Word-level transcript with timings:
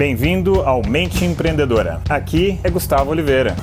Bem-vindo 0.00 0.62
ao 0.62 0.80
Mente 0.82 1.26
Empreendedora. 1.26 2.02
Aqui 2.08 2.58
é 2.64 2.70
Gustavo 2.70 3.10
Oliveira. 3.10 3.54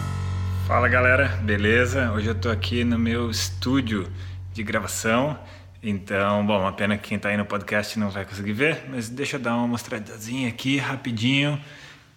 Fala 0.67 0.88
galera, 0.88 1.29
beleza? 1.42 2.12
Hoje 2.12 2.28
eu 2.28 2.36
tô 2.36 2.50
aqui 2.50 2.83
no 2.83 3.00
meu 3.00 3.32
estúdio 3.32 4.08
de 4.54 4.62
gravação. 4.62 5.36
Então, 5.81 6.46
bom, 6.46 6.60
uma 6.60 6.71
pena 6.71 6.96
que 6.96 7.10
quem 7.10 7.18
tá 7.18 7.29
aí 7.29 7.38
no 7.38 7.46
podcast 7.46 7.97
não 7.97 8.12
vai 8.12 8.23
conseguir 8.23 8.54
ver, 8.54 8.84
mas 8.88 9.10
deixa 9.10 9.38
eu 9.38 9.39
dar 9.39 9.55
uma 9.55 9.68
mostradazinha 9.68 10.47
aqui 10.47 10.78
rapidinho 10.78 11.60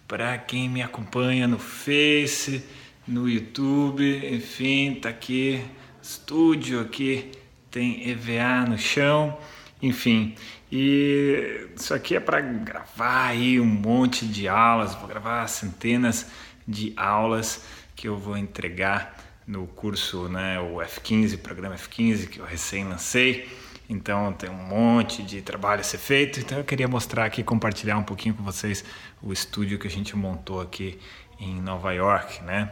para 0.07 0.37
quem 0.37 0.69
me 0.69 0.83
acompanha 0.83 1.47
no 1.47 1.57
Face, 1.57 2.63
no 3.07 3.27
YouTube, 3.27 4.21
enfim, 4.31 4.99
tá 5.01 5.09
aqui 5.09 5.65
estúdio 5.99 6.79
aqui, 6.79 7.31
tem 7.71 8.07
EVA 8.07 8.69
no 8.69 8.77
chão, 8.77 9.35
enfim. 9.81 10.35
E 10.71 11.67
isso 11.75 11.93
aqui 11.93 12.15
é 12.15 12.19
para 12.19 12.39
gravar 12.39 13.27
aí 13.27 13.59
um 13.59 13.65
monte 13.65 14.25
de 14.25 14.47
aulas, 14.47 14.95
vou 14.95 15.07
gravar 15.07 15.47
centenas 15.47 16.27
de 16.67 16.93
aulas 16.95 17.65
que 17.95 18.07
eu 18.07 18.17
vou 18.17 18.37
entregar 18.37 19.17
no 19.45 19.67
curso, 19.67 20.29
né, 20.29 20.59
o 20.59 20.75
F15, 20.77 21.37
programa 21.37 21.75
F15 21.75 22.27
que 22.29 22.39
eu 22.39 22.45
recém 22.45 22.85
lancei. 22.85 23.49
Então 23.89 24.31
tem 24.31 24.49
um 24.49 24.53
monte 24.53 25.21
de 25.21 25.41
trabalho 25.41 25.81
a 25.81 25.83
ser 25.83 25.97
feito. 25.97 26.39
Então 26.39 26.57
eu 26.57 26.63
queria 26.63 26.87
mostrar 26.87 27.25
aqui, 27.25 27.43
compartilhar 27.43 27.97
um 27.97 28.03
pouquinho 28.03 28.33
com 28.33 28.43
vocês 28.43 28.85
o 29.21 29.33
estúdio 29.33 29.77
que 29.77 29.87
a 29.87 29.91
gente 29.91 30.15
montou 30.15 30.61
aqui 30.61 30.97
em 31.41 31.59
Nova 31.59 31.91
York, 31.91 32.43
né? 32.43 32.71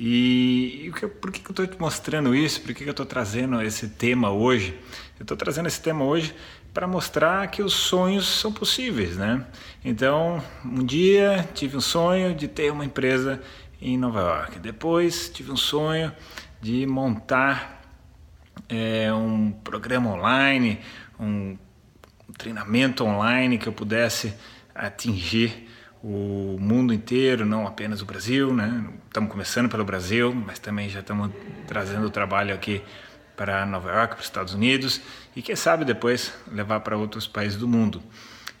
E, 0.00 0.86
e 0.86 1.08
por 1.08 1.30
que, 1.30 1.40
que 1.40 1.46
eu 1.46 1.52
estou 1.52 1.66
te 1.66 1.78
mostrando 1.78 2.34
isso? 2.34 2.60
Por 2.60 2.74
que, 2.74 2.82
que 2.82 2.88
eu 2.88 2.92
estou 2.92 3.06
trazendo 3.06 3.62
esse 3.62 3.88
tema 3.88 4.30
hoje? 4.30 4.78
Eu 5.18 5.22
estou 5.22 5.36
trazendo 5.36 5.66
esse 5.66 5.80
tema 5.80 6.04
hoje 6.04 6.34
para 6.72 6.86
mostrar 6.86 7.46
que 7.48 7.62
os 7.62 7.72
sonhos 7.72 8.26
são 8.26 8.52
possíveis, 8.52 9.16
né? 9.16 9.46
Então, 9.84 10.42
um 10.64 10.84
dia 10.84 11.48
tive 11.54 11.76
um 11.76 11.80
sonho 11.80 12.34
de 12.34 12.48
ter 12.48 12.70
uma 12.72 12.84
empresa 12.84 13.40
em 13.80 13.96
Nova 13.96 14.20
York. 14.20 14.58
Depois 14.58 15.30
tive 15.30 15.52
um 15.52 15.56
sonho 15.56 16.12
de 16.60 16.86
montar 16.86 17.82
é, 18.68 19.12
um 19.12 19.50
programa 19.50 20.10
online, 20.10 20.80
um 21.18 21.56
treinamento 22.36 23.04
online 23.04 23.58
que 23.58 23.66
eu 23.66 23.72
pudesse 23.72 24.34
atingir 24.74 25.68
o 26.08 26.56
mundo 26.60 26.94
inteiro, 26.94 27.44
não 27.44 27.66
apenas 27.66 28.00
o 28.00 28.04
Brasil, 28.04 28.54
né? 28.54 28.84
Estamos 29.08 29.28
começando 29.28 29.68
pelo 29.68 29.84
Brasil, 29.84 30.32
mas 30.32 30.60
também 30.60 30.88
já 30.88 31.00
estamos 31.00 31.32
trazendo 31.66 32.06
o 32.06 32.10
trabalho 32.10 32.54
aqui 32.54 32.80
para 33.36 33.66
Nova 33.66 33.90
York, 33.90 34.14
para 34.14 34.20
os 34.20 34.26
Estados 34.26 34.54
Unidos 34.54 35.00
e 35.34 35.42
quem 35.42 35.56
sabe 35.56 35.84
depois 35.84 36.32
levar 36.52 36.78
para 36.80 36.96
outros 36.96 37.26
países 37.26 37.58
do 37.58 37.66
mundo. 37.66 38.00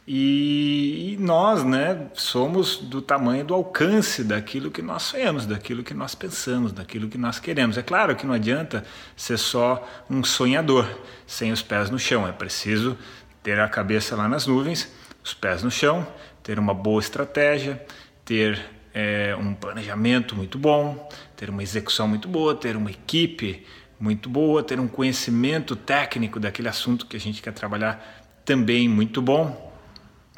E, 0.08 1.12
e, 1.12 1.16
nós, 1.18 1.62
né, 1.62 2.08
somos 2.14 2.78
do 2.78 3.00
tamanho 3.00 3.44
do 3.44 3.54
alcance 3.54 4.24
daquilo 4.24 4.68
que 4.68 4.82
nós 4.82 5.04
sonhamos, 5.04 5.46
daquilo 5.46 5.84
que 5.84 5.94
nós 5.94 6.16
pensamos, 6.16 6.72
daquilo 6.72 7.08
que 7.08 7.18
nós 7.18 7.38
queremos. 7.38 7.78
É 7.78 7.82
claro 7.82 8.16
que 8.16 8.26
não 8.26 8.34
adianta 8.34 8.84
ser 9.16 9.36
só 9.36 9.88
um 10.10 10.24
sonhador 10.24 10.88
sem 11.28 11.52
os 11.52 11.62
pés 11.62 11.90
no 11.90 11.98
chão. 11.98 12.26
É 12.26 12.32
preciso 12.32 12.98
ter 13.40 13.60
a 13.60 13.68
cabeça 13.68 14.16
lá 14.16 14.28
nas 14.28 14.48
nuvens, 14.48 14.92
os 15.24 15.34
pés 15.34 15.62
no 15.62 15.70
chão, 15.70 16.06
ter 16.46 16.60
uma 16.60 16.72
boa 16.72 17.00
estratégia, 17.00 17.84
ter 18.24 18.64
é, 18.94 19.34
um 19.34 19.52
planejamento 19.52 20.36
muito 20.36 20.56
bom, 20.56 21.10
ter 21.34 21.50
uma 21.50 21.60
execução 21.60 22.06
muito 22.06 22.28
boa, 22.28 22.54
ter 22.54 22.76
uma 22.76 22.88
equipe 22.88 23.66
muito 23.98 24.30
boa, 24.30 24.62
ter 24.62 24.78
um 24.78 24.86
conhecimento 24.86 25.74
técnico 25.74 26.38
daquele 26.38 26.68
assunto 26.68 27.06
que 27.06 27.16
a 27.16 27.18
gente 27.20 27.42
quer 27.42 27.52
trabalhar 27.52 28.22
também 28.44 28.88
muito 28.88 29.20
bom, 29.20 29.74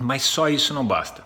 mas 0.00 0.22
só 0.22 0.48
isso 0.48 0.72
não 0.72 0.82
basta. 0.82 1.22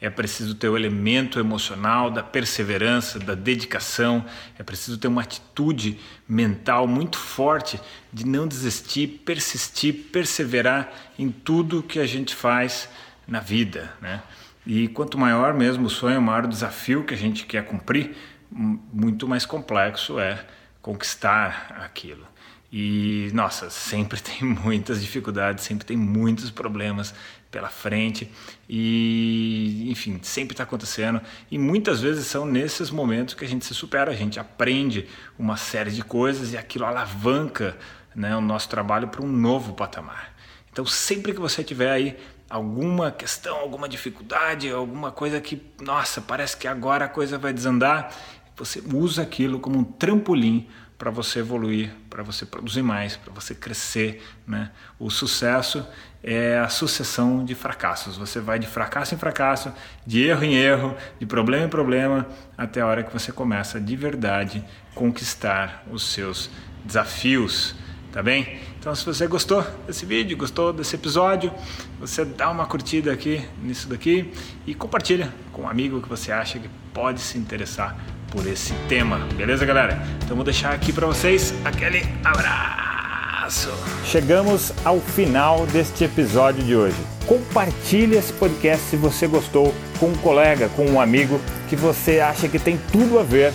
É 0.00 0.08
preciso 0.08 0.54
ter 0.54 0.70
o 0.70 0.78
elemento 0.78 1.38
emocional 1.38 2.10
da 2.10 2.22
perseverança, 2.22 3.18
da 3.18 3.34
dedicação, 3.34 4.24
é 4.58 4.62
preciso 4.62 4.96
ter 4.96 5.08
uma 5.08 5.20
atitude 5.20 6.00
mental 6.26 6.88
muito 6.88 7.18
forte 7.18 7.78
de 8.10 8.26
não 8.26 8.48
desistir, 8.48 9.08
persistir, 9.26 9.92
perseverar 10.10 10.90
em 11.18 11.30
tudo 11.30 11.82
que 11.82 11.98
a 11.98 12.06
gente 12.06 12.34
faz 12.34 12.88
na 13.32 13.40
vida, 13.40 13.90
né? 13.98 14.22
E 14.66 14.88
quanto 14.88 15.16
maior 15.16 15.54
mesmo 15.54 15.86
o 15.86 15.90
sonho, 15.90 16.20
maior 16.20 16.44
o 16.44 16.48
desafio 16.48 17.02
que 17.02 17.14
a 17.14 17.16
gente 17.16 17.46
quer 17.46 17.64
cumprir, 17.64 18.14
muito 18.50 19.26
mais 19.26 19.46
complexo 19.46 20.20
é 20.20 20.44
conquistar 20.82 21.74
aquilo. 21.80 22.26
E 22.70 23.30
nossa, 23.32 23.70
sempre 23.70 24.20
tem 24.22 24.46
muitas 24.46 25.00
dificuldades, 25.00 25.64
sempre 25.64 25.86
tem 25.86 25.96
muitos 25.96 26.50
problemas 26.50 27.14
pela 27.50 27.70
frente 27.70 28.30
e 28.68 29.90
enfim, 29.90 30.20
sempre 30.22 30.52
está 30.52 30.64
acontecendo 30.64 31.20
e 31.50 31.58
muitas 31.58 32.02
vezes 32.02 32.26
são 32.26 32.44
nesses 32.44 32.90
momentos 32.90 33.34
que 33.34 33.46
a 33.46 33.48
gente 33.48 33.64
se 33.64 33.74
supera, 33.74 34.10
a 34.10 34.14
gente 34.14 34.38
aprende 34.38 35.06
uma 35.38 35.56
série 35.56 35.90
de 35.90 36.02
coisas 36.02 36.52
e 36.52 36.58
aquilo 36.58 36.84
alavanca 36.84 37.78
né, 38.14 38.36
o 38.36 38.42
nosso 38.42 38.68
trabalho 38.68 39.08
para 39.08 39.22
um 39.22 39.32
novo 39.32 39.72
patamar. 39.72 40.32
Então, 40.72 40.86
sempre 40.86 41.34
que 41.34 41.40
você 41.40 41.62
tiver 41.62 41.90
aí 41.90 42.16
alguma 42.52 43.10
questão, 43.10 43.56
alguma 43.56 43.88
dificuldade, 43.88 44.70
alguma 44.70 45.10
coisa 45.10 45.40
que, 45.40 45.62
nossa, 45.80 46.20
parece 46.20 46.54
que 46.54 46.68
agora 46.68 47.06
a 47.06 47.08
coisa 47.08 47.38
vai 47.38 47.50
desandar, 47.50 48.14
você 48.54 48.82
usa 48.92 49.22
aquilo 49.22 49.58
como 49.58 49.78
um 49.78 49.82
trampolim 49.82 50.68
para 50.98 51.10
você 51.10 51.38
evoluir, 51.38 51.90
para 52.10 52.22
você 52.22 52.44
produzir 52.44 52.82
mais, 52.82 53.16
para 53.16 53.32
você 53.32 53.54
crescer. 53.54 54.22
Né? 54.46 54.70
O 54.98 55.08
sucesso 55.08 55.84
é 56.22 56.58
a 56.58 56.68
sucessão 56.68 57.42
de 57.42 57.54
fracassos. 57.54 58.18
Você 58.18 58.38
vai 58.38 58.58
de 58.58 58.66
fracasso 58.66 59.14
em 59.14 59.18
fracasso, 59.18 59.72
de 60.06 60.22
erro 60.22 60.44
em 60.44 60.54
erro, 60.54 60.94
de 61.18 61.24
problema 61.24 61.64
em 61.64 61.70
problema, 61.70 62.28
até 62.56 62.82
a 62.82 62.86
hora 62.86 63.02
que 63.02 63.12
você 63.12 63.32
começa 63.32 63.80
de 63.80 63.96
verdade 63.96 64.62
conquistar 64.94 65.82
os 65.90 66.12
seus 66.12 66.50
desafios. 66.84 67.74
Tá 68.12 68.22
bem? 68.22 68.46
Então, 68.78 68.94
se 68.94 69.06
você 69.06 69.26
gostou 69.26 69.64
desse 69.86 70.04
vídeo, 70.04 70.36
gostou 70.36 70.70
desse 70.70 70.94
episódio, 70.94 71.50
você 71.98 72.26
dá 72.26 72.50
uma 72.50 72.66
curtida 72.66 73.10
aqui 73.10 73.42
nisso 73.62 73.88
daqui 73.88 74.30
e 74.66 74.74
compartilha 74.74 75.32
com 75.50 75.62
um 75.62 75.68
amigo 75.68 76.00
que 76.02 76.08
você 76.10 76.30
acha 76.30 76.58
que 76.58 76.68
pode 76.92 77.20
se 77.20 77.38
interessar 77.38 77.96
por 78.30 78.46
esse 78.46 78.74
tema. 78.86 79.18
Beleza, 79.34 79.64
galera? 79.64 79.98
Então 80.22 80.36
vou 80.36 80.44
deixar 80.44 80.74
aqui 80.74 80.92
para 80.92 81.06
vocês 81.06 81.54
aquele 81.64 82.02
abraço. 82.22 83.70
Chegamos 84.04 84.74
ao 84.84 85.00
final 85.00 85.66
deste 85.68 86.04
episódio 86.04 86.62
de 86.62 86.76
hoje. 86.76 86.96
Compartilhe 87.26 88.16
esse 88.16 88.34
podcast 88.34 88.90
se 88.90 88.96
você 88.96 89.26
gostou 89.26 89.74
com 89.98 90.08
um 90.08 90.16
colega, 90.16 90.68
com 90.70 90.84
um 90.84 91.00
amigo 91.00 91.40
que 91.66 91.76
você 91.76 92.20
acha 92.20 92.46
que 92.46 92.58
tem 92.58 92.78
tudo 92.92 93.18
a 93.18 93.22
ver 93.22 93.54